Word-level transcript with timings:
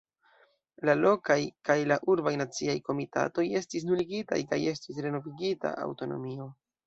La 0.87 0.93
lokaj 1.01 1.35
kaj 1.69 1.75
la 1.91 1.97
urbaj 2.13 2.33
naciaj 2.41 2.75
komitatoj 2.87 3.45
estis 3.61 3.85
nuligitaj 3.91 4.41
kaj 4.53 4.61
estis 4.71 5.03
renovigita 5.09 5.75
aŭtonomio. 5.85 6.49